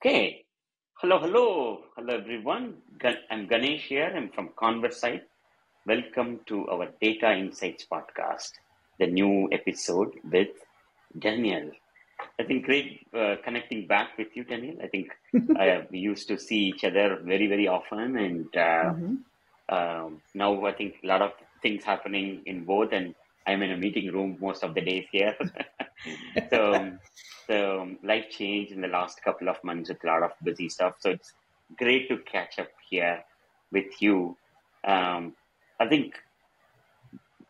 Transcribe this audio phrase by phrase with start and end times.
[0.00, 0.44] Okay.
[1.00, 2.76] Hello, hello, hello everyone.
[3.32, 4.12] I'm Ganesh here.
[4.14, 5.22] I'm from ConverSight.
[5.84, 8.52] Welcome to our Data Insights podcast,
[9.00, 10.50] the new episode with
[11.18, 11.72] Danielle.
[12.38, 14.76] I think great uh, connecting back with you, Danielle.
[14.80, 15.08] I think
[15.58, 19.74] uh, we used to see each other very, very often, and uh, mm-hmm.
[19.74, 23.16] um, now I think a lot of things happening in both, and
[23.48, 25.34] I'm in a meeting room most of the days here.
[26.50, 26.98] so um,
[27.48, 30.96] um, life changed in the last couple of months with a lot of busy stuff.
[31.00, 31.32] So it's
[31.78, 33.24] great to catch up here
[33.72, 34.36] with you.
[34.84, 35.34] Um,
[35.80, 36.14] I think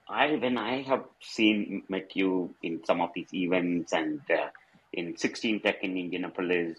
[0.09, 4.49] I when I have seen met you in some of these events and uh,
[4.93, 6.79] in 16 Tech in Indianapolis,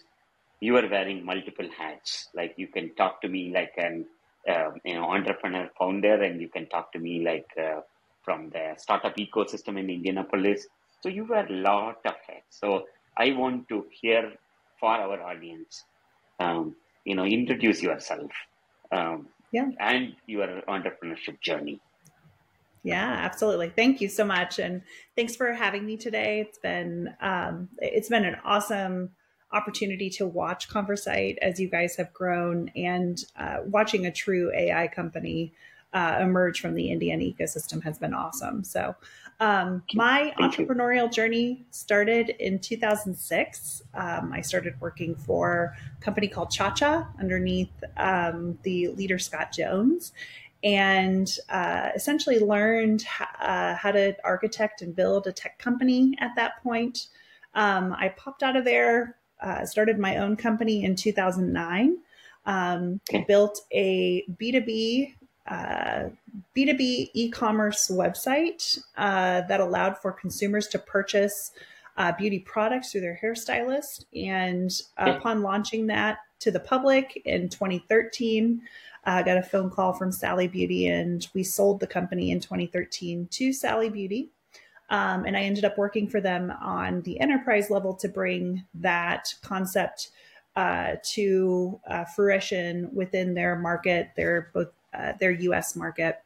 [0.62, 2.30] you are wearing multiple hats.
[2.34, 4.06] Like you can talk to me like an
[4.50, 7.82] uh, you know entrepreneur founder, and you can talk to me like uh,
[8.30, 10.68] from the startup ecosystem in Indianapolis.
[11.02, 12.60] So you wear a lot of hats.
[12.62, 12.84] So
[13.18, 14.34] I want to hear
[14.80, 15.84] for our audience,
[16.40, 18.30] um, you know, introduce yourself
[18.92, 19.70] um, yeah.
[19.80, 21.80] and your entrepreneurship journey.
[22.84, 23.70] Yeah, absolutely.
[23.76, 24.84] Thank you so much, and
[25.16, 26.40] thanks for having me today.
[26.42, 29.10] It's been um, it's been an awesome
[29.52, 34.88] opportunity to watch ConverSight as you guys have grown and uh, watching a true AI
[34.88, 35.52] company
[35.94, 38.64] uh, emerge from the Indian ecosystem has been awesome.
[38.64, 38.96] So
[39.40, 43.84] um, my entrepreneurial journey started in 2006.
[43.94, 50.12] Um, I started working for a company called ChaCha underneath um, the leader Scott Jones
[50.64, 53.06] and uh, essentially learned
[53.40, 57.08] uh, how to architect and build a tech company at that point.
[57.54, 61.98] Um, I popped out of there, uh, started my own company in 2009.
[62.46, 65.14] Um, built a B2B
[65.50, 66.10] uh,
[66.56, 71.52] B2B e commerce website uh, that allowed for consumers to purchase
[71.98, 74.06] uh, beauty products through their hairstylist.
[74.16, 78.62] And upon launching that to the public in 2013,
[79.06, 83.28] I got a phone call from Sally Beauty, and we sold the company in 2013
[83.32, 84.30] to Sally Beauty.
[84.90, 89.34] Um, and I ended up working for them on the enterprise level to bring that
[89.44, 90.10] concept
[90.56, 94.10] uh, to uh, fruition within their market.
[94.16, 95.76] They're both uh, their U.S.
[95.76, 96.22] market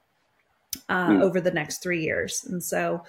[0.90, 1.22] uh, mm.
[1.22, 2.46] over the next three years.
[2.46, 3.04] And so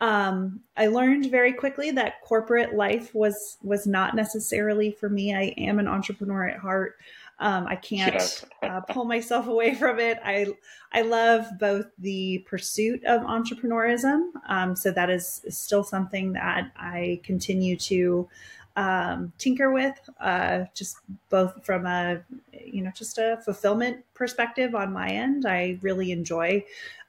[0.00, 5.34] um, I learned very quickly that corporate life was was not necessarily for me.
[5.34, 6.96] I am an entrepreneur at heart.
[7.40, 10.18] Um, I can't uh, pull myself away from it.
[10.24, 10.46] I
[10.92, 17.20] I love both the pursuit of entrepreneurism, um, so that is still something that I
[17.24, 18.28] continue to
[18.78, 20.98] um, tinker with, uh, just
[21.30, 22.22] both from a
[22.52, 25.46] you know just a fulfillment perspective on my end.
[25.46, 26.64] I really enjoy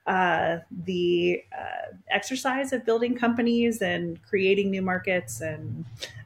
[0.07, 5.85] uh, the uh, exercise of building companies and creating new markets and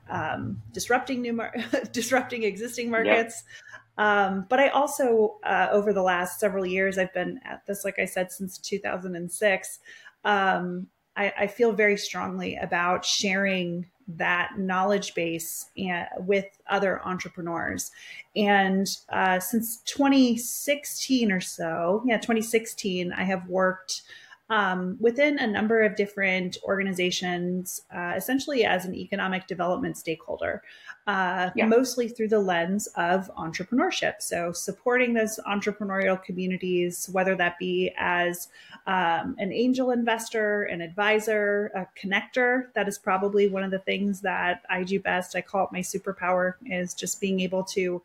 [0.10, 1.54] um, disrupting new mar-
[1.92, 3.44] disrupting existing markets.
[3.44, 4.26] Yeah.
[4.26, 8.00] Um, but I also, uh, over the last several years, I've been at this, like
[8.00, 9.80] I said, since 2006.
[10.24, 17.92] Um, I, I, feel very strongly about sharing that knowledge base and, with other entrepreneurs.
[18.36, 24.04] And uh, since 2016 or so, yeah, 2016, I have worked
[24.50, 30.62] um, within a number of different organizations, uh, essentially as an economic development stakeholder,
[31.08, 31.66] uh, yeah.
[31.66, 34.16] mostly through the lens of entrepreneurship.
[34.20, 38.50] So, supporting those entrepreneurial communities, whether that be as
[38.86, 42.74] um, an angel investor, an advisor, a connector.
[42.74, 45.36] That is probably one of the things that I do best.
[45.36, 48.02] I call it my superpower, is just being able to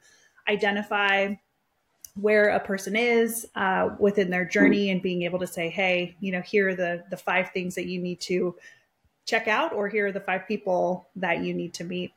[0.49, 1.35] identify
[2.21, 6.33] where a person is uh, within their journey and being able to say, hey, you
[6.33, 8.55] know, here are the the five things that you need to
[9.27, 12.13] check out, or here are the five people that you need to meet.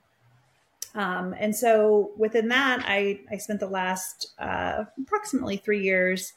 [0.94, 6.33] Um, and so within that, I, I spent the last uh, approximately three years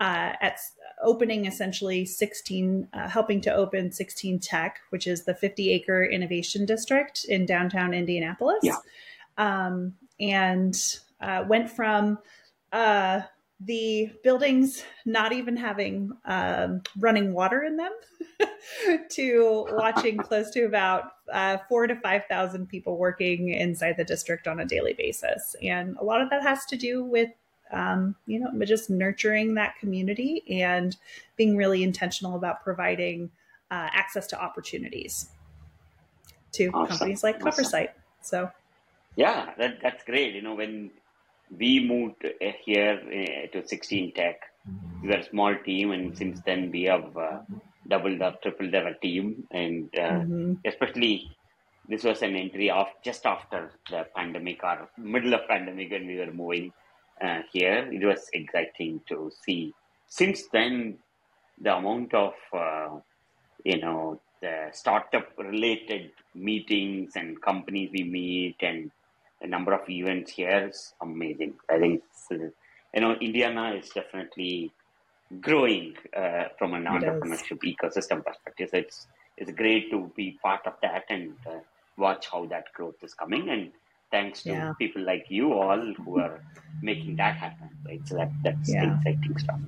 [0.00, 0.58] uh, at
[1.02, 6.66] opening essentially 16, uh, helping to open 16 Tech, which is the 50 acre innovation
[6.66, 8.60] district in downtown Indianapolis.
[8.62, 8.76] Yeah.
[9.38, 10.74] Um, and
[11.20, 12.18] uh, went from
[12.76, 13.22] uh,
[13.60, 17.92] the buildings not even having um, running water in them
[19.08, 24.60] to watching close to about uh, four to 5,000 people working inside the district on
[24.60, 25.56] a daily basis.
[25.62, 27.30] And a lot of that has to do with
[27.72, 30.96] um, you know, just nurturing that community and
[31.36, 33.30] being really intentional about providing
[33.72, 35.30] uh, access to opportunities
[36.52, 36.86] to awesome.
[36.86, 37.64] companies like awesome.
[37.64, 37.88] ConverSight.
[38.20, 38.50] So,
[39.16, 40.34] yeah, that, that's great.
[40.34, 40.92] You know, when
[41.50, 44.40] we moved uh, here uh, to 16 Tech,
[45.02, 47.38] we were a small team, and since then we have uh,
[47.88, 50.54] doubled up, tripled our team, and uh, mm-hmm.
[50.64, 51.30] especially
[51.88, 56.16] this was an entry of just after the pandemic or middle of pandemic when we
[56.16, 56.72] were moving
[57.20, 57.88] uh, here.
[57.92, 59.72] It was exciting to see.
[60.08, 60.98] Since then,
[61.60, 62.98] the amount of uh,
[63.64, 68.90] you know the startup related meetings and companies we meet and
[69.40, 71.54] the number of events here is amazing.
[71.70, 74.72] I think you know Indiana is definitely
[75.40, 78.68] growing uh, from an entrepreneurship ecosystem perspective.
[78.70, 79.06] So it's
[79.36, 81.58] it's great to be part of that and uh,
[81.98, 83.50] watch how that growth is coming.
[83.50, 83.72] And
[84.10, 84.72] thanks to Yeah.
[84.78, 86.40] people like you all who are
[86.82, 87.68] making that happen.
[87.86, 88.00] Right.
[88.08, 88.96] So that that's Yeah.
[88.96, 89.60] exciting stuff.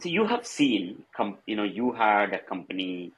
[0.00, 3.12] So you have seen, com- you know, you had a company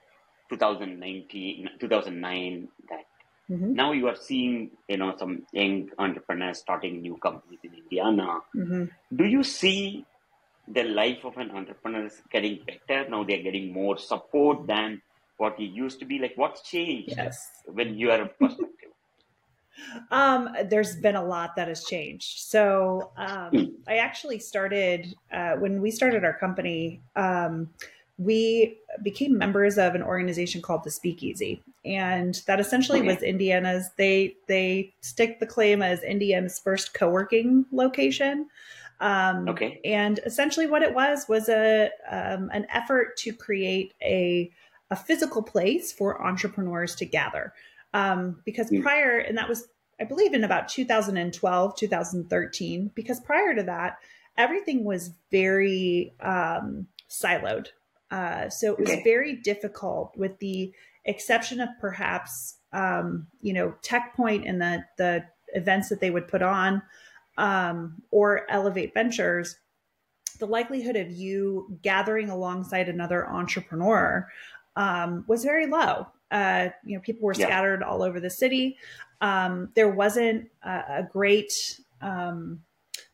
[0.50, 3.04] 2019, 2009 that
[3.48, 8.40] hmm now you are seeing, you know, some young entrepreneurs starting new companies in Indiana.
[8.54, 8.84] hmm
[9.14, 10.06] Do you see
[10.68, 13.24] the life of an entrepreneur is getting better now?
[13.24, 15.02] They're getting more support than
[15.36, 16.18] what it used to be.
[16.18, 17.50] Like, what's changed Yes.
[17.66, 18.90] when you are a perspective?
[20.10, 22.38] Um, there's been a lot that has changed.
[22.40, 23.22] So Hmm.
[23.22, 27.02] um, I actually started uh, when we started our company.
[27.14, 27.70] Um,
[28.18, 33.08] we became members of an organization called the Speakeasy, and that essentially Okay.
[33.14, 33.90] was Indiana's.
[33.96, 38.48] They they stick the claim as Indiana's first co-working location.
[39.00, 39.80] Um, Okay.
[39.84, 44.50] and essentially, what it was was a um, an effort to create a
[44.90, 47.52] a physical place for entrepreneurs to gather.
[47.92, 48.82] Um, because Mm.
[48.82, 49.68] prior, and that was,
[50.00, 53.98] I believe, in about 2012, 2013, because prior to that,
[54.36, 57.68] everything was very um, siloed.
[58.10, 59.02] Uh, so it was Okay.
[59.04, 60.72] very difficult, with the
[61.04, 65.24] exception of perhaps, um, you know, TechPoint and the the
[65.54, 66.82] events that they would put on,
[67.38, 69.56] um, or Elevate Ventures.
[70.38, 74.28] The likelihood of you gathering alongside another entrepreneur
[74.76, 76.08] um, was very low.
[76.30, 77.46] Uh, you know, people were Yeah.
[77.46, 78.76] scattered all over the city.
[79.20, 81.52] Um, there wasn't a, a great
[82.02, 82.62] um,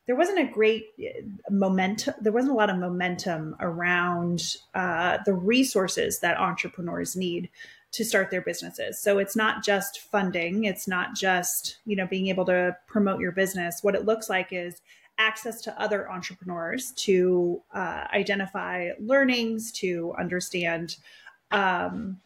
[0.07, 2.15] there wasn't a great uh, momentum.
[2.21, 7.51] There wasn't a lot of momentum around uh, the resources that entrepreneurs need
[7.93, 8.99] to start their businesses.
[8.99, 10.65] So it's not just funding.
[10.65, 13.83] It's not just you know being able to promote your business.
[13.83, 14.81] What it looks like is
[15.19, 20.97] access to other entrepreneurs to uh, identify learnings, to understand
[21.51, 22.19] um,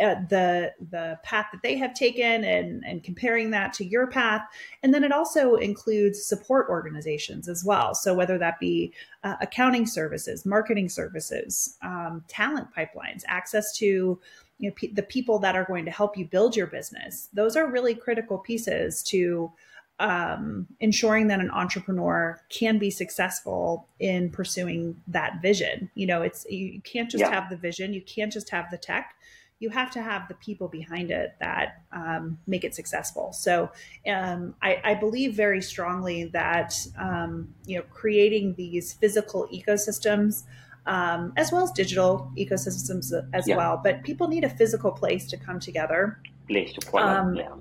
[0.00, 4.42] uh, the the path that they have taken and and comparing that to your path.
[4.82, 7.94] And then it also includes support organizations as well.
[7.94, 8.92] So whether that be
[9.24, 14.18] uh, accounting services marketing services um, talent pipelines access to
[14.58, 17.28] you know, pe- the people that are going to help you build your business.
[17.32, 19.52] Those are really critical pieces to
[19.98, 25.90] um, ensuring that an entrepreneur can be successful in pursuing that vision.
[25.94, 27.30] You know it's you can't just Yeah.
[27.32, 27.92] have the vision.
[27.92, 29.14] You can't just have the tech
[29.62, 33.32] you have to have the people behind it that um, make it successful.
[33.32, 33.70] So
[34.08, 40.42] um, I, I believe very strongly that um, you know creating these physical ecosystems
[40.86, 43.56] um, as well as digital ecosystems as Yeah.
[43.56, 43.80] well.
[43.86, 46.18] But people need a physical place to come together
[46.48, 46.96] Place to.
[46.96, 47.54] Um, yeah.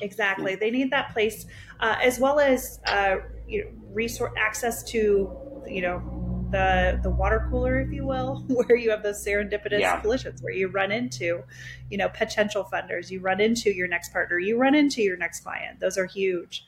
[0.00, 0.54] Exactly.
[0.54, 1.44] They need that place,
[1.80, 5.30] uh, as well as uh, you know, resource access to,
[5.68, 5.98] you know,
[6.50, 10.00] the the water cooler, if you will, where you have those serendipitous Yeah.
[10.00, 11.42] collisions, where you run into,
[11.90, 15.40] you know, potential funders, you run into your next partner, you run into your next
[15.40, 15.80] client.
[15.80, 16.66] Those are huge.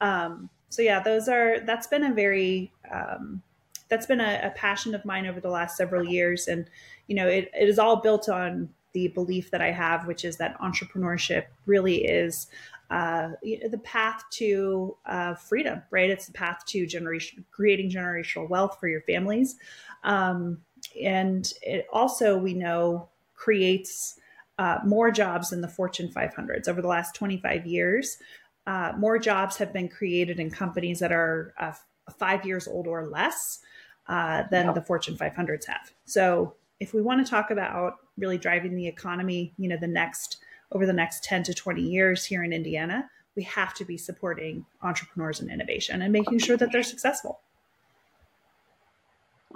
[0.00, 3.42] Um, so yeah, those are that's been a very um,
[3.88, 6.68] that's been a, a passion of mine over the last several years, and
[7.06, 10.36] you know, it, it is all built on the belief that I have, which is
[10.38, 12.46] that entrepreneurship really is
[12.90, 16.10] uh, you know, the path to uh, freedom, right?
[16.10, 19.56] It's the path to generation, creating generational wealth for your families,
[20.02, 20.58] um,
[21.02, 24.18] and it also we know creates
[24.58, 28.18] uh, more jobs than the Fortune 500s over the last 25 years.
[28.66, 31.72] Uh, more jobs have been created in companies that are uh,
[32.18, 33.60] five years old or less
[34.08, 34.72] uh, than Yeah.
[34.72, 35.92] the Fortune 500s have.
[36.04, 40.38] So, if we want to talk about really driving the economy, you know, the next
[40.72, 44.66] over the next 10 to 20 years here in Indiana, we have to be supporting
[44.82, 47.42] entrepreneurs and innovation and making sure that they're successful.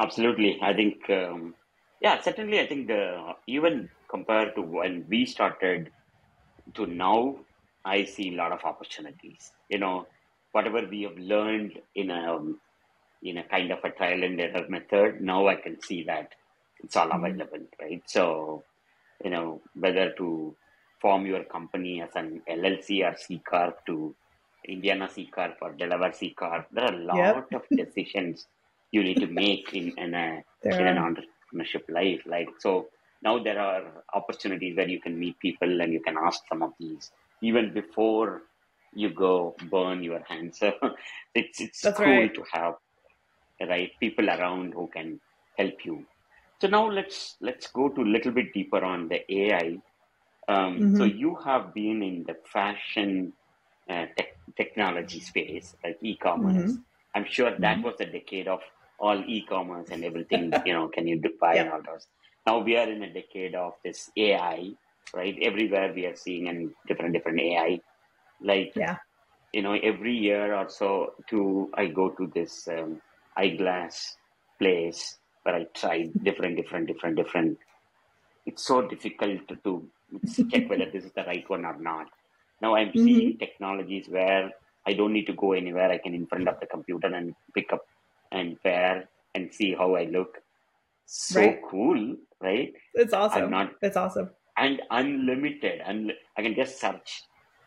[0.00, 0.58] Absolutely.
[0.62, 1.54] I think, um,
[2.00, 2.60] yeah, certainly.
[2.60, 5.92] I think the, even compared to when we started
[6.74, 7.46] to now,
[7.84, 9.52] I see a lot of opportunities.
[9.68, 10.08] You know,
[10.52, 12.60] whatever we have learned in a um,
[13.22, 16.34] in a kind of a trial and error method, now I can see that
[16.84, 17.40] it's all Mhm.
[17.40, 18.02] available, right?
[18.08, 18.64] So,
[19.24, 20.56] you know, whether to
[21.00, 24.14] form your company as an LLC or C corp to
[24.68, 27.50] Indiana C corp or Delaware C corp, there are a lot Yep.
[27.54, 28.46] of decisions
[28.92, 32.22] you need to make in, in a There in an entrepreneurship life.
[32.26, 32.88] Like so,
[33.22, 36.72] now there are opportunities where you can meet people and you can ask some of
[36.78, 37.10] these
[37.42, 38.42] even before
[38.92, 40.58] you go burn your hands.
[40.58, 40.72] So
[41.34, 42.30] it's it's That's cool right.
[42.30, 42.74] to have
[43.68, 45.20] right people around who can
[45.56, 46.06] help you.
[46.60, 49.76] So now let's let's go to a little bit deeper on the AI.
[50.48, 53.34] Um, so hmm you have been in the fashion
[53.90, 56.78] uh, tech, technology space, like e-commerce.
[56.78, 56.82] hmm
[57.14, 58.60] I'm sure that hmm was the decade of
[58.98, 60.58] all e-commerce and everything.
[60.64, 62.06] You know, can you buy and all those.
[62.46, 64.70] Now we are in a decade of this AI,
[65.14, 65.36] right?
[65.42, 67.80] Everywhere we are seeing and different different AI.
[68.40, 68.98] Like Yeah.
[69.52, 73.00] you know, every year or so, to I go to this um,
[73.36, 74.18] eyeglass
[74.60, 77.58] place where I try different, different, different, different.
[78.46, 79.90] It's so difficult to, to
[80.50, 82.06] check whether this is the right one or not.
[82.60, 84.50] Now I'm hmm seeing technologies where
[84.86, 85.90] I don't need to go anywhere.
[85.90, 87.82] I can in front of the computer and pick up
[88.32, 90.38] and pair and see how I look.
[91.06, 91.60] So Right.
[91.70, 92.72] cool, right?
[92.94, 93.50] It's I'm awesome.
[93.50, 94.30] not It's awesome.
[94.56, 97.10] and unlimited and i can just search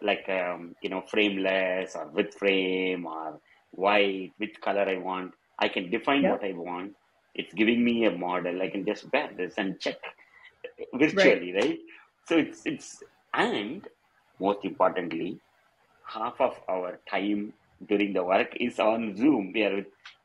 [0.02, 3.40] like um, you know frameless or with frame or
[3.72, 6.32] white which color i want i can define Yep.
[6.32, 6.92] what i want
[7.36, 9.98] it's giving me a model i can just wear this and check
[11.14, 11.40] Right.
[11.40, 11.80] virtually right
[12.28, 13.88] so it's it's and
[14.40, 15.40] most importantly
[16.14, 17.54] half of our time
[17.88, 19.52] during the work is on zoom.
[19.54, 19.84] We are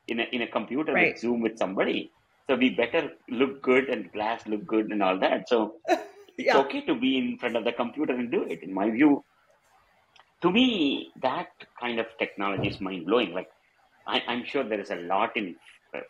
[0.09, 2.13] in, a, in a computer with zoom with somebody.
[2.49, 5.49] So we better look good and glass look good and all that.
[5.49, 5.75] So
[6.39, 9.25] it's okay to be in front of the computer and do it in my view.
[10.43, 11.49] To me that
[11.81, 13.49] kind of technology is mind blowing like
[14.07, 15.57] I, i'm sure there is a lot in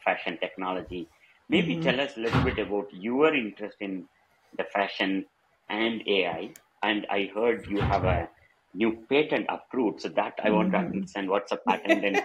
[0.05, 1.09] fashion technology.
[1.49, 4.09] Maybe hmm tell us a little bit about your interest in
[4.57, 5.27] the fashion
[5.69, 6.51] and ai
[6.83, 8.29] and i heard you have a
[8.75, 12.17] new patent approved so that i want to hmm understand what's a patent and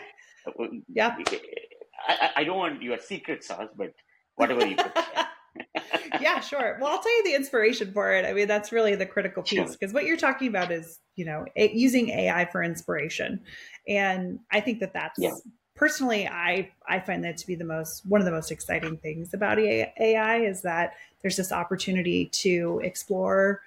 [0.94, 1.16] Yeah.
[2.08, 3.94] I, I don't want your secret sauce but
[4.36, 4.92] whatever you could
[6.22, 6.78] yeah, sure.
[6.80, 8.26] Well, I'll tell you the inspiration for it.
[8.26, 11.26] I mean, that's really the critical piece sure because what you're talking about is, you
[11.26, 13.42] know, using AI for inspiration.
[13.88, 15.42] And I think that yeah that's
[15.82, 19.34] personally, I, I find that to be the most, one of the most exciting things
[19.34, 23.64] about AI is that there's this opportunity to explore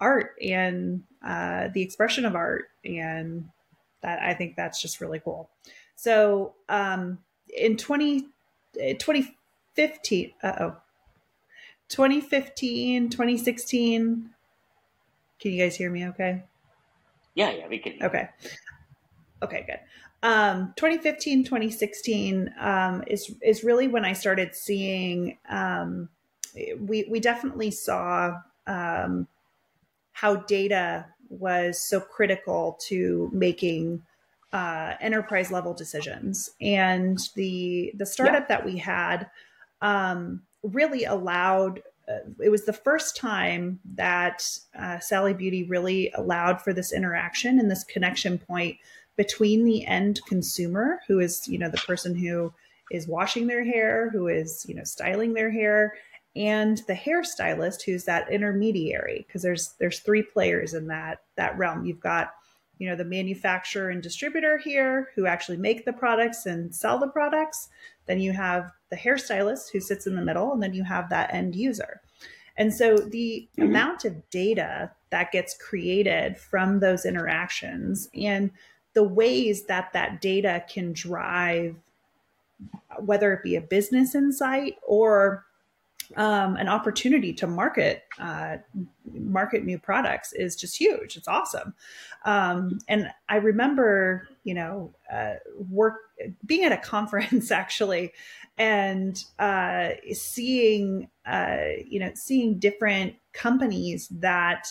[0.00, 2.70] art and uh, the expression of art.
[2.84, 3.48] And
[4.00, 5.50] that I think that's just really cool.
[5.94, 7.20] So um,
[7.56, 8.26] in 20,
[8.80, 10.76] eh, 2015, uh oh,
[11.90, 14.30] 2015, 2016.
[15.38, 16.42] Can you guys hear me okay?
[17.34, 18.28] yeah yeah we can Okay.
[19.42, 19.80] Okay, good.
[20.22, 25.38] Um, 2015, 2016 um, is is really when I started seeing.
[25.48, 26.08] Um,
[26.78, 29.26] we we definitely saw um,
[30.12, 34.02] how data was so critical to making
[34.52, 39.28] uh, enterprise level decisions, and the the yeah startup that we had
[39.80, 41.82] um, really allowed.
[42.08, 44.44] Uh, it was the first time that
[44.76, 48.76] uh, Sally Beauty really allowed for this interaction and this connection point
[49.16, 52.52] between the end consumer, who is you know the person who
[52.90, 55.94] is washing their hair, who is you know styling their hair,
[56.34, 59.24] and the hairstylist, who's that intermediary.
[59.26, 61.84] Because there's there's three players in that that realm.
[61.84, 62.32] You've got
[62.82, 67.06] you know the manufacturer and distributor here who actually make the products and sell the
[67.06, 67.68] products
[68.06, 71.32] then you have the hairstylist who sits in the middle and then you have that
[71.32, 72.00] end user
[72.56, 78.50] and so the hmm amount of data that gets created from those interactions and
[78.94, 81.76] the ways that that data can drive
[82.98, 85.44] whether it be a business insight or
[86.16, 88.56] um, an opportunity to market uh,
[89.14, 91.16] market new products is just huge.
[91.16, 91.74] It's awesome.
[92.24, 95.34] Um, and I remember, you know, uh,
[95.70, 95.94] work
[96.44, 98.12] being at a conference actually,
[98.58, 104.66] and uh, seeing, uh, you know, seeing different companies that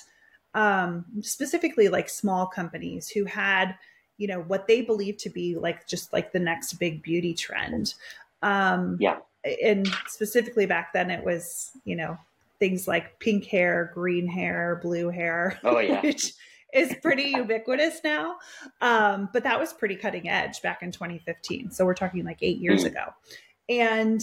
[0.53, 3.75] um, specifically like small companies who had,
[4.21, 7.95] you know, what they believe to be like just like the next big beauty trend.
[8.43, 9.17] Um, yeah.
[9.63, 12.17] and specifically back then it was you know
[12.59, 16.01] things like pink hair green hair blue hair oh yeah.
[16.07, 16.33] which
[16.73, 18.35] is pretty ubiquitous now.
[18.81, 22.59] Um, but that was pretty cutting edge back in 2015 so we're talking like eight
[22.59, 22.87] years Mm.
[22.91, 23.05] ago.
[23.69, 24.21] And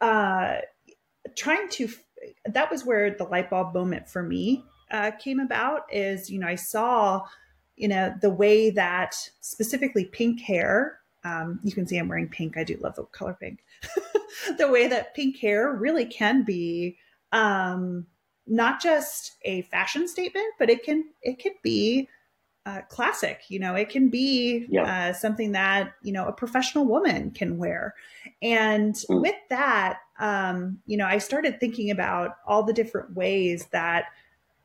[0.00, 0.56] uh,
[1.34, 1.88] trying to
[2.46, 6.46] that was where the light bulb moment for me uh, came about is you know
[6.48, 7.20] i saw
[7.76, 12.56] you know the way that specifically pink hair um, you can see i'm wearing pink
[12.56, 13.60] i do love the color pink
[14.58, 16.96] the way that pink hair really can be
[17.32, 18.06] um,
[18.46, 22.08] not just a fashion statement, but it can it can be
[22.64, 23.42] uh, classic.
[23.48, 27.58] You know, it can be yeah uh, something that you know a professional woman can
[27.58, 27.94] wear.
[28.42, 29.22] And Mm.
[29.22, 34.06] with that, um, you know, I started thinking about all the different ways that,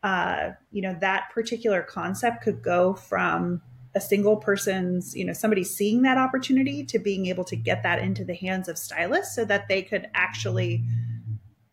[0.04, 3.62] uh, you know, that particular concept could go from
[3.94, 8.00] a single person's, you know, somebody seeing that opportunity to being able to get that
[8.00, 10.84] into the hands of stylists so that they could actually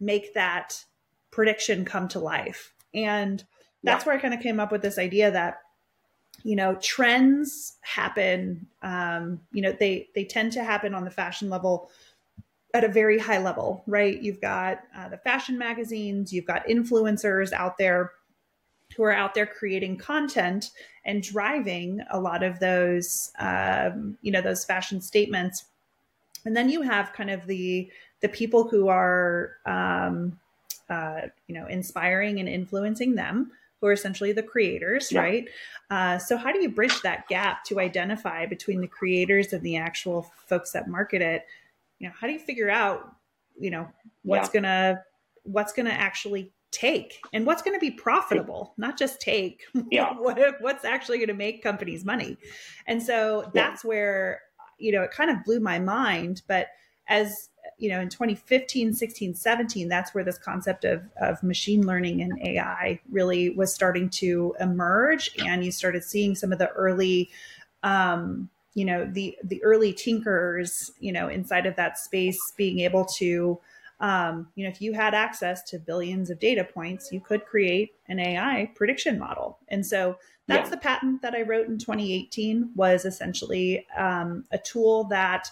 [0.01, 0.85] make that
[1.31, 2.75] prediction come to life.
[2.93, 3.45] And
[3.85, 4.09] that's yeah.
[4.09, 5.59] where I kind of came up with this idea that
[6.45, 11.51] you know trends happen um, you know they they tend to happen on the fashion
[11.51, 11.91] level
[12.75, 17.53] at a very high level right you've got uh, the fashion magazines you've got influencers
[17.53, 18.13] out there
[18.99, 20.73] who are out there creating content
[21.07, 25.65] and driving a lot of those um, you know those fashion statements
[26.45, 27.91] and then you have kind of the
[28.21, 30.39] the people who are um,
[30.91, 35.21] uh, you know inspiring and influencing them who are essentially the creators, yeah.
[35.21, 35.49] right?
[35.91, 39.77] Uh, so, how do you bridge that gap to identify between the creators and the
[39.77, 41.47] actual folks that market it?
[41.99, 43.15] You know, how do you figure out,
[43.59, 43.89] you know,
[44.23, 44.61] what's yeah.
[44.61, 45.05] gonna
[45.45, 50.13] what's gonna actually take and what's going to be profitable not just take yeah.
[50.13, 52.37] what, what's actually going to make companies money
[52.87, 53.89] and so that's yeah.
[53.89, 54.41] where
[54.79, 56.69] you know it kind of blew my mind but
[57.09, 57.49] as
[57.79, 62.39] you know in 2015 16 17 that's where this concept of, of machine learning and
[62.43, 67.31] ai really was starting to emerge and you started seeing some of the early
[67.83, 73.05] um, you know the the early tinkers you know inside of that space being able
[73.05, 73.59] to
[74.01, 77.95] um, you know if you had access to billions of data points you could create
[78.07, 80.71] an ai prediction model and so that's yeah.
[80.71, 85.51] the patent that i wrote in 2018 was essentially um, a tool that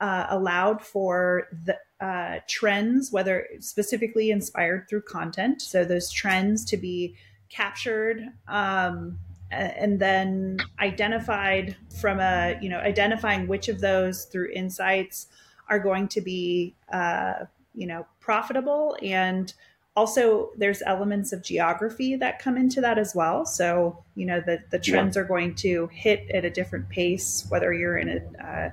[0.00, 5.60] uh, allowed for the uh, trends, whether specifically inspired through content.
[5.60, 7.14] So those trends to be
[7.50, 9.18] captured um,
[9.50, 15.26] and then identified from a, you know, identifying which of those through insights
[15.68, 17.44] are going to be, uh,
[17.80, 18.94] you know, profitable.
[19.02, 19.52] And
[19.96, 23.46] also there's elements of geography that come into that as well.
[23.46, 25.22] So, you know, the, the trends yeah.
[25.22, 28.70] are going to hit at a different pace, whether you're in a,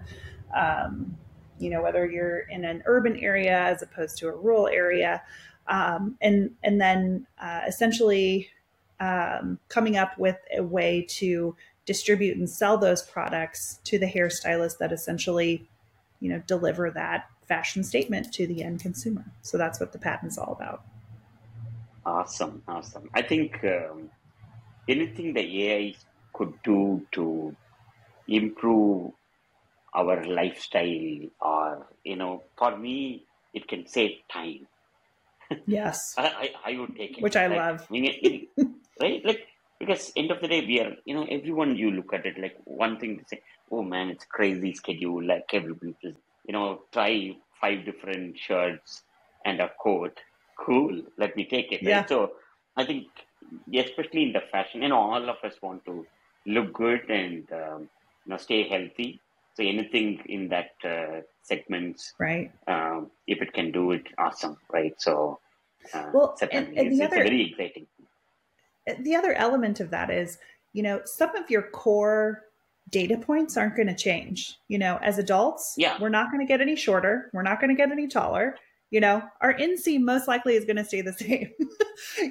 [0.54, 1.17] uh, um,
[1.58, 5.24] you know, whether you're in an urban area as opposed to a rural area,
[5.67, 8.50] um, and and then uh, essentially
[9.00, 14.78] um, coming up with a way to distribute and sell those products to the hairstylist
[14.78, 15.67] that essentially,
[16.20, 19.26] you know, deliver that fashion statement to the end consumer.
[19.42, 20.84] So that's what the patent's all about.
[22.06, 23.10] Awesome, awesome.
[23.14, 24.10] I think um,
[24.88, 25.96] anything the AI
[26.34, 27.56] could do to
[28.28, 29.12] improve
[29.94, 34.68] our lifestyle or you know for me it can save time
[35.66, 38.48] yes I, I, I would take it which i like, love I mean,
[39.02, 39.48] right like
[39.80, 42.58] because end of the day we are you know everyone you look at it like
[42.66, 45.96] one thing to say oh man it's crazy schedule like everybody
[46.48, 49.04] you know try five different shirts
[49.46, 50.18] and a coat
[50.66, 52.00] cool let me take it yeah.
[52.00, 52.10] Right?
[52.10, 52.32] so
[52.76, 53.08] i think
[53.74, 56.06] especially in the fashion you know all of us want to
[56.46, 57.82] look good and um,
[58.26, 59.20] you know stay healthy
[59.58, 62.52] so anything in that uh, segment, right?
[62.68, 64.94] Um, if it can do it, awesome, right?
[65.00, 65.40] So,
[65.96, 67.88] uh, well, and, and it's, the other very exciting.
[69.00, 70.38] The other element of that is,
[70.74, 72.44] you know, some of your core
[72.89, 74.58] data points aren't going to change.
[74.67, 75.97] You know, as adults, yeah.
[76.00, 77.30] we're not going to get any shorter.
[77.34, 78.56] We're not going to get any taller
[78.89, 81.52] you know our inseam most likely is going to stay the same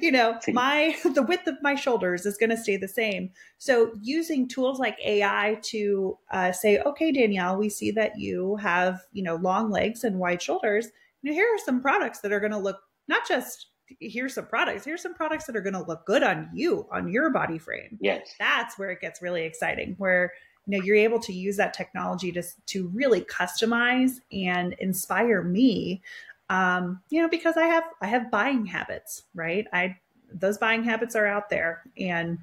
[0.01, 3.91] you know my the width of my shoulders is going to stay the same so
[4.01, 9.23] using tools like ai to uh, say okay danielle we see that you have you
[9.23, 10.87] know long legs and wide shoulders
[11.21, 13.67] you know here are some products that are going to look not just
[14.01, 17.07] here's some products here's some products that are going to look good on you on
[17.07, 20.33] your body frame yes that's where it gets really exciting where
[20.67, 26.01] you know you're able to use that technology to to really customize and inspire me
[26.49, 29.67] um, you know, because I have I have buying habits, right?
[29.73, 29.97] I
[30.31, 32.37] those buying habits are out there, and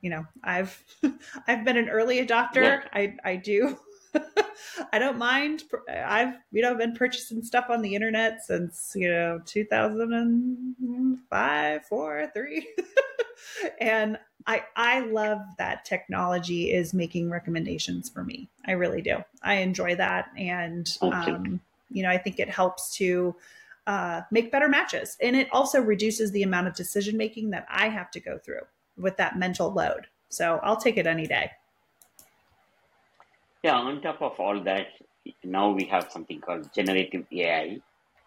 [0.00, 0.80] you know, I've
[1.48, 2.62] I've been an early adopter.
[2.62, 2.84] Yeah.
[2.92, 3.76] I I do.
[4.92, 5.64] I don't mind.
[5.88, 12.68] I've you know been purchasing stuff on the internet since you know 2005, four, three,
[13.80, 18.48] and I I love that technology is making recommendations for me.
[18.66, 19.18] I really do.
[19.42, 23.36] I enjoy that, and um, you know, I think it helps to
[23.86, 25.16] uh, make better matches.
[25.22, 28.62] And it also reduces the amount of decision making that I have to go through
[28.96, 30.08] with that mental load.
[30.28, 31.50] So I'll take it any day.
[33.62, 34.88] Yeah, on top of all that,
[35.42, 37.80] now we have something called generative AI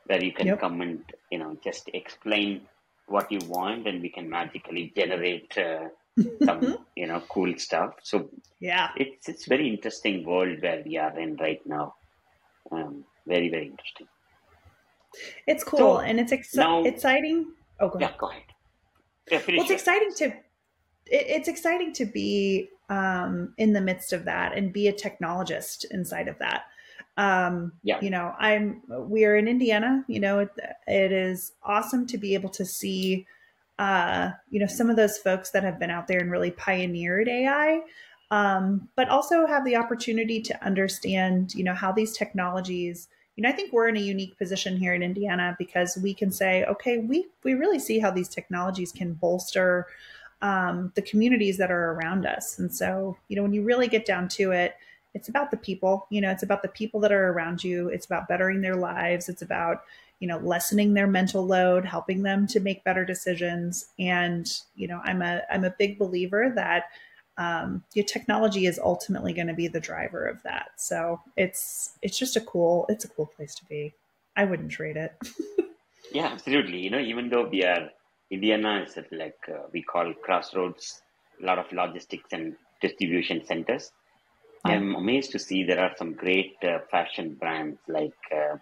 [0.07, 0.59] where you can yep.
[0.59, 2.61] come and, you know, just explain
[3.05, 5.89] what you want and we can magically generate uh,
[6.43, 7.95] some, you know, cool stuff.
[8.03, 11.95] So yeah, it's, it's very interesting world where we are in right now.
[12.71, 14.07] Um, very, very interesting.
[15.45, 17.51] It's cool so, and it's exci- now, exciting.
[17.79, 18.11] Oh, go ahead.
[18.11, 18.43] Yeah, go ahead.
[19.29, 24.25] Yeah, well, it's exciting to it, it's exciting to be um, in the midst of
[24.25, 26.63] that and be a technologist inside of that.
[27.17, 27.99] Um, yeah.
[28.01, 30.03] You know, I'm we're in Indiana.
[30.07, 30.49] You know, it,
[30.87, 33.27] it is awesome to be able to see.
[33.81, 37.27] Uh, you know, some of those folks that have been out there and really pioneered
[37.27, 37.81] AI,
[38.29, 43.49] um, but also have the opportunity to understand, you know, how these technologies you know,
[43.49, 46.97] I think we're in a unique position here in Indiana because we can say, okay,
[46.99, 49.87] we we really see how these technologies can bolster
[50.41, 52.59] um, the communities that are around us.
[52.59, 54.75] And so, you know, when you really get down to it,
[55.13, 56.07] it's about the people.
[56.09, 57.87] You know, it's about the people that are around you.
[57.89, 59.29] It's about bettering their lives.
[59.29, 59.83] It's about
[60.21, 63.87] you know lessening their mental load, helping them to make better decisions.
[63.99, 66.85] And you know, I'm a I'm a big believer that
[67.37, 70.69] um, your technology is ultimately going to be the driver of that.
[70.77, 73.93] So it's it's just a cool it's a cool place to be.
[74.37, 75.13] I wouldn't trade it.
[76.13, 76.77] yeah, absolutely.
[76.77, 77.89] You know, even though we are
[78.29, 81.01] Indiana is like uh, we call crossroads,
[81.41, 83.91] a lot of logistics and distribution centers.
[84.63, 88.57] I'm amazed to see there are some great uh, fashion brands like uh,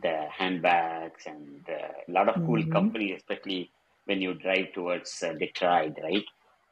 [0.00, 2.72] the handbags and a lot of cool mm-hmm.
[2.72, 3.70] companies, especially
[4.04, 6.24] when you drive towards uh, Detroit, right?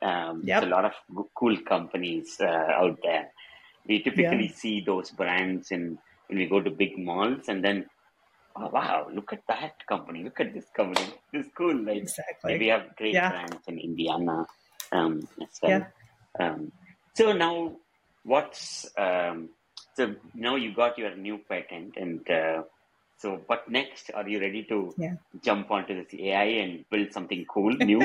[0.02, 0.64] Um, yep.
[0.64, 0.92] a lot of
[1.34, 3.30] cool companies uh, out there.
[3.86, 4.54] We typically yeah.
[4.54, 7.86] see those brands in when we go to big malls, and then,
[8.56, 10.24] oh wow, look at that company!
[10.24, 11.06] Look at this company!
[11.32, 11.76] This is cool.
[11.76, 12.58] Like exactly.
[12.58, 13.30] we have great yeah.
[13.30, 14.46] brands in Indiana
[14.92, 15.70] um, as well.
[15.70, 15.86] Yeah.
[16.38, 16.72] Um,
[17.14, 17.76] so now,
[18.24, 19.50] what's um,
[19.94, 22.62] so now you got your new patent, and uh,
[23.22, 24.10] so what next?
[24.12, 25.14] Are you ready to yeah.
[25.42, 28.02] jump onto this AI and build something cool new?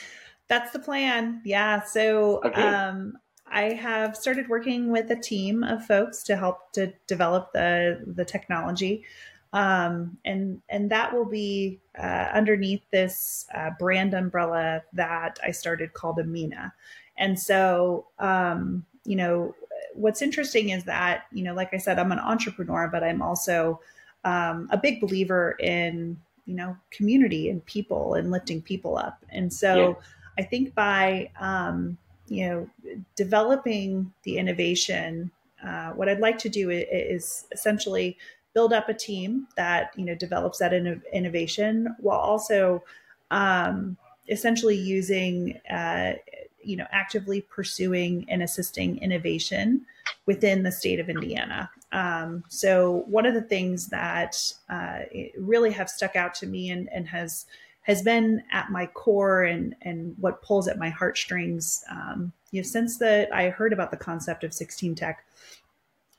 [0.48, 1.42] That's the plan.
[1.44, 1.82] Yeah.
[1.82, 2.62] So okay.
[2.62, 8.02] um, I have started working with a team of folks to help to develop the
[8.06, 9.04] the technology.
[9.52, 15.94] Um, and and that will be uh, underneath this uh, brand umbrella that I started
[15.94, 16.72] called Ameena.
[17.16, 19.54] And so, um, you know,
[19.94, 23.80] what's interesting is that you know, like I said, I'm an entrepreneur, but I'm also
[24.24, 29.24] um, a big believer in you know community and people and lifting people up.
[29.30, 29.90] And so.
[29.90, 29.94] Yeah
[30.40, 32.70] I think by um, you know
[33.14, 35.30] developing the innovation,
[35.62, 38.16] uh, what I'd like to do is, essentially
[38.52, 42.82] build up a team that you know develops that in- innovation while also
[43.30, 46.14] um, essentially using uh,
[46.62, 49.84] you know actively pursuing and assisting innovation
[50.24, 51.70] within the state of Indiana.
[51.92, 54.36] Um, so one of the things that
[54.68, 55.00] uh,
[55.38, 57.46] really have stuck out to me and, and has
[57.82, 61.82] has been at my core and and what pulls at my heartstrings.
[61.90, 65.24] Um, you know, since that I heard about the concept of 16 Tech,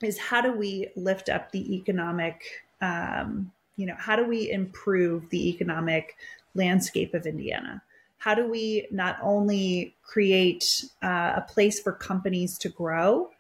[0.02, 2.44] is how do we lift up the economic,
[2.82, 6.16] um, you know, how do we improve the economic
[6.56, 7.82] landscape of Indiana?
[8.18, 13.32] How do we not only create uh, a place for companies to grow,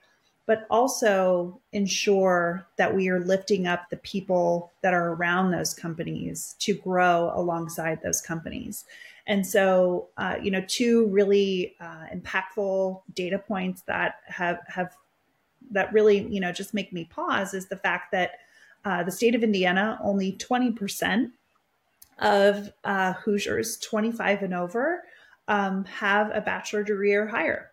[0.51, 6.57] but also ensure that we are lifting up the people that are around those companies
[6.59, 8.83] to grow alongside those companies.
[9.27, 14.93] And so, uh, you know, two really uh, impactful data points that have have
[15.71, 18.31] that really, you know, just make me pause is the fact that
[18.83, 21.31] uh, the state of Indiana only twenty percent
[22.19, 25.03] of uh, Hoosiers twenty five and over
[25.47, 27.70] um, have a bachelor degree or higher.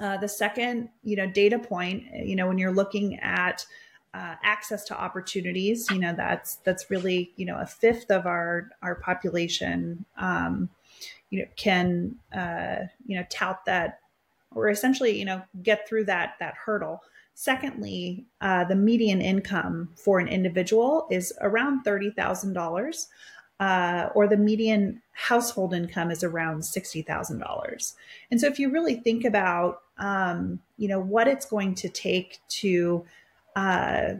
[0.00, 3.64] Uh, the second, you know, data point, you know, when you're looking at
[4.12, 8.70] uh, access to opportunities, you know, that's that's really, you know, a fifth of our
[8.82, 10.68] our population, um,
[11.30, 14.00] you know, can uh, you know tout that
[14.54, 17.02] or essentially, you know, get through that that hurdle.
[17.34, 23.08] Secondly, uh, the median income for an individual is around thirty thousand dollars
[23.60, 27.92] uh, or the median household income is around $60,000.
[28.30, 32.40] And so if you really think about, um, you know, what it's going to take
[32.48, 33.04] to
[33.54, 34.14] uh,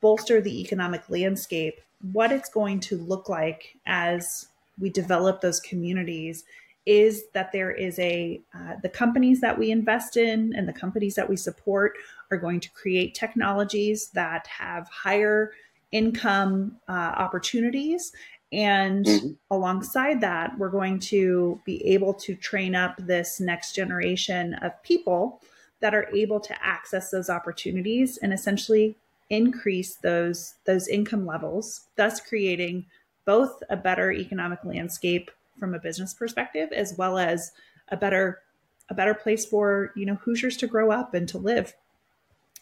[0.00, 1.80] bolster the economic landscape,
[2.12, 6.44] what it's going to look like as we develop those communities
[6.86, 11.14] is that there is a uh, the companies that we invest in and the companies
[11.14, 11.94] that we support
[12.30, 15.52] are going to create technologies that have higher
[15.92, 18.12] income uh, opportunities
[18.52, 19.28] and mm-hmm.
[19.50, 25.40] alongside that, we're going to be able to train up this next generation of people
[25.80, 28.96] that are able to access those opportunities and essentially
[29.30, 32.86] increase those those income levels, thus creating
[33.26, 35.30] both a better economic landscape
[35.60, 37.52] from a business perspective as well as
[37.88, 38.40] a better
[38.88, 41.74] a better place for you know Hoosiers to grow up and to live.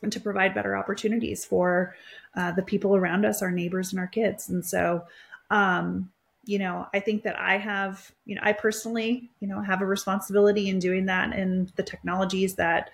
[0.03, 1.95] and to provide better opportunities for
[2.35, 4.49] uh, the people around us, our neighbors and our kids.
[4.51, 5.05] And so,
[5.51, 6.11] um,
[6.45, 9.87] you know, I think that I have, you know, I personally, you know, have a
[9.87, 12.91] responsibility in doing that in the technologies that,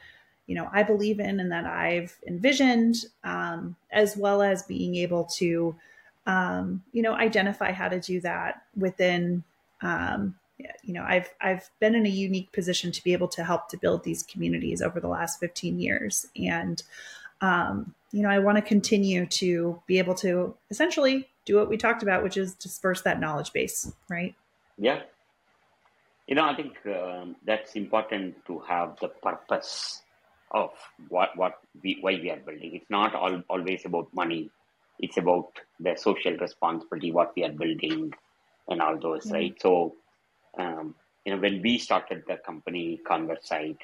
[0.46, 5.24] you know, I believe in and that I've envisioned, um, as well as being able
[5.36, 5.76] to,
[6.26, 9.44] um, you know, identify how to do that within,
[9.82, 10.34] um,
[10.82, 13.76] you know, I've I've been in a unique position to be able to help to
[13.76, 16.82] build these communities over the last 15 years, and
[17.40, 21.76] um, you know, I want to continue to be able to essentially do what we
[21.76, 24.34] talked about, which is disperse that knowledge base, right?
[24.78, 25.00] Yeah.
[26.26, 30.02] You know, I think um, that's important to have the purpose
[30.52, 30.70] of
[31.08, 32.74] what what we why we are building.
[32.74, 34.50] It's not all, always about money.
[34.98, 38.12] It's about the social responsibility, what we are building,
[38.68, 39.34] and all those, mm-hmm.
[39.34, 39.54] right?
[39.60, 39.94] So,
[40.58, 43.78] um, you know, when we started the company ConverSight,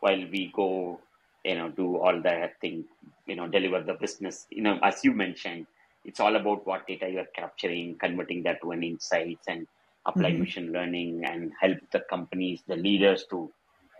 [0.00, 1.00] while we go,
[1.44, 2.84] you know, do all the thing,
[3.26, 5.66] you know, deliver the business, you know, as you mentioned,
[6.08, 9.66] it's all about what data you are capturing, converting that to an insights and
[10.06, 10.40] apply mm-hmm.
[10.40, 13.50] machine learning and help the companies, the leaders to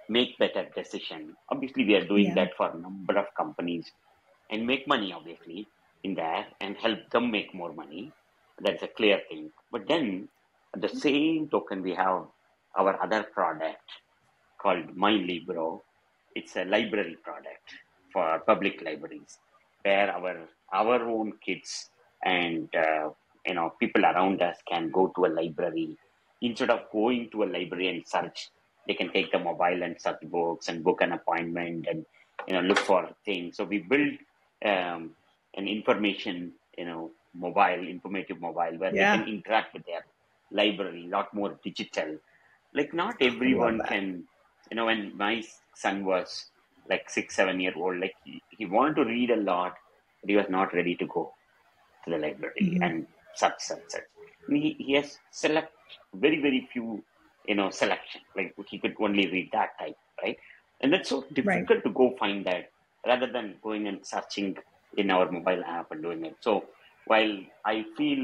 [0.08, 1.36] make better decision.
[1.50, 2.34] Obviously, we are doing yeah.
[2.36, 3.92] that for a number of companies
[4.50, 5.68] and make money, obviously,
[6.02, 8.10] in there and help them make more money.
[8.58, 9.50] That's a clear thing.
[9.70, 10.28] But then,
[10.74, 12.22] at the same token, we have
[12.78, 13.84] our other product
[14.56, 15.82] called MyLibro.
[16.34, 17.68] It's a library product
[18.14, 19.38] for public libraries
[19.82, 21.90] where our our own kids
[22.24, 23.10] and uh,
[23.46, 25.96] you know people around us can go to a library.
[26.40, 28.50] Instead of going to a library and search
[28.86, 32.06] they can take the mobile and search books and book an appointment and
[32.46, 33.56] you know look for things.
[33.56, 34.14] So we build
[34.64, 35.10] um,
[35.56, 39.16] an information you know mobile informative mobile where yeah.
[39.16, 40.04] they can interact with their
[40.50, 42.16] library a lot more digital.
[42.74, 44.24] Like not everyone can
[44.70, 45.42] you know when my
[45.74, 46.46] son was
[46.88, 49.74] like six seven year old like he, he wanted to read a lot
[50.20, 51.32] but he was not ready to go
[52.04, 52.82] to the library mm-hmm.
[52.82, 54.02] and such such such
[54.48, 55.72] he, he has select
[56.14, 57.02] very very few
[57.46, 60.38] you know selection like he could only read that type right
[60.80, 61.84] and that's so difficult right.
[61.84, 62.70] to go find that
[63.06, 64.56] rather than going and searching
[64.96, 66.64] in our mobile app and doing it so
[67.06, 67.34] while
[67.64, 68.22] i feel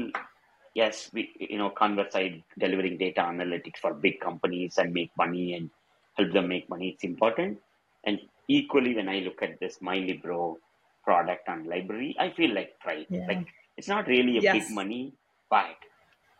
[0.73, 5.69] yes we you know ConverSight delivering data analytics for big companies and make money and
[6.17, 7.57] help them make money it's important
[8.03, 10.55] and equally when i look at this MyLibro
[11.03, 13.25] product and library i feel like pride yeah.
[13.27, 14.53] like it's not really a yes.
[14.53, 15.13] big money
[15.49, 15.77] but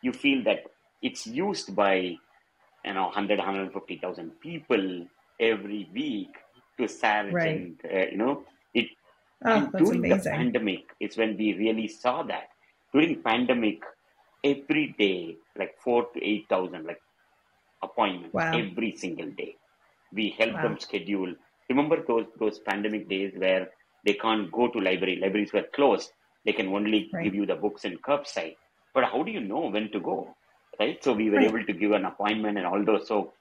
[0.01, 0.63] you feel that
[1.01, 1.95] it's used by
[2.85, 5.05] you know 100 150000 people
[5.39, 6.33] every week
[6.77, 7.55] to search right.
[7.55, 8.43] and uh, you know
[8.73, 8.87] it
[9.45, 10.17] oh, during amazing.
[10.17, 12.49] the pandemic it's when we really saw that
[12.93, 13.79] during pandemic
[14.43, 17.01] every day like 4 to 8000 like
[17.83, 18.57] appointments wow.
[18.57, 19.55] every single day
[20.13, 20.63] we help wow.
[20.63, 21.33] them schedule
[21.69, 23.69] remember those those pandemic days where
[24.05, 26.11] they can't go to library libraries were closed
[26.45, 27.23] they can only right.
[27.23, 28.55] give you the books in curbside
[28.93, 30.35] but how do you know when to go
[30.79, 31.03] right?
[31.03, 31.47] So we were right.
[31.47, 33.07] able to give an appointment and all those.
[33.07, 33.33] So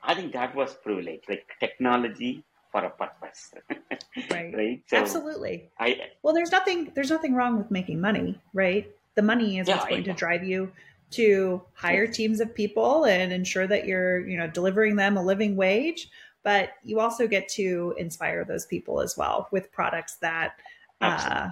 [0.00, 3.54] i think that was privilege like technology for a purpose.
[4.30, 4.54] Right.
[4.54, 4.82] Right?
[4.86, 5.70] So absolutely.
[5.78, 8.90] I, well there's nothing there's nothing wrong with making money right?
[9.14, 10.70] The money is yeah, what's going to drive you
[11.10, 15.56] to hire teams of people and ensure that you're you know delivering them a living
[15.56, 16.10] wage.
[16.44, 20.52] But you also get to inspire those people as well with products that
[21.00, 21.48] uh,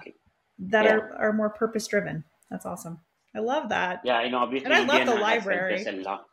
[0.59, 0.93] that yeah.
[0.93, 3.01] are, are more purpose driven that's awesome
[3.37, 4.01] I love that.
[4.03, 4.39] Yeah, I know.
[4.39, 5.85] Obviously, and I Indiana love the library.
[5.85, 6.25] a lot.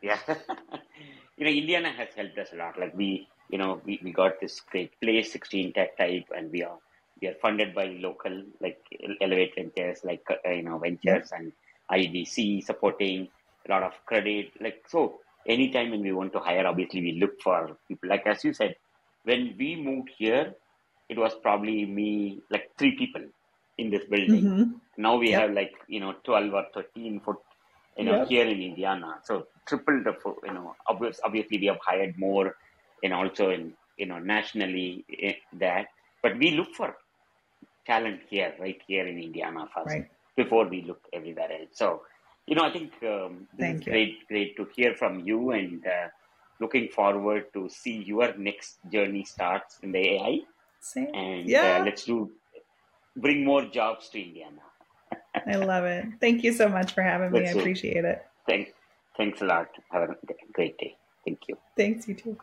[0.00, 0.18] Yeah,
[1.36, 2.78] you know, Indiana has helped us a lot.
[2.78, 6.62] Like we, you know, we, we got this great place, 16 tech type, and we
[6.62, 6.78] are
[7.20, 8.78] we are funded by local like
[9.20, 11.52] Elevate Ventures, like uh, you know Ventures and
[11.90, 13.26] IDC supporting
[13.66, 14.52] a lot of credit.
[14.60, 18.08] Like so, anytime when we want to hire, obviously we look for people.
[18.08, 18.76] Like as you said,
[19.24, 20.54] when we moved here,
[21.08, 23.22] it was probably me, like three people
[23.78, 24.44] in this building.
[24.44, 24.70] Mm-hmm.
[24.98, 25.42] Now we yep.
[25.42, 27.38] have like you know twelve or thirteen foot,
[27.96, 28.28] you know, yep.
[28.28, 29.16] here in Indiana.
[29.24, 32.56] So triple the you know obviously, obviously we have hired more,
[33.02, 35.86] and also in you know nationally eh, that.
[36.22, 36.96] But we look for
[37.86, 40.08] talent here, right here in Indiana first, right.
[40.36, 41.70] before we look everywhere else.
[41.72, 42.02] So
[42.46, 43.92] you know, I think um, Thank you.
[43.92, 46.08] great, great to hear from you, and uh,
[46.60, 50.40] looking forward to see your next journey starts in the AI.
[50.80, 51.12] Same.
[51.14, 51.78] And yeah.
[51.80, 52.30] uh, let's do
[53.16, 54.62] bring more jobs to Indiana.
[55.46, 56.06] I love it.
[56.20, 57.46] Thank you so much for having me.
[57.46, 58.24] I appreciate it.
[58.48, 58.70] Thanks.
[59.16, 59.68] Thanks a lot.
[59.90, 60.16] Have a
[60.52, 60.96] great day.
[61.24, 61.56] Thank you.
[61.76, 62.36] Thanks, you too.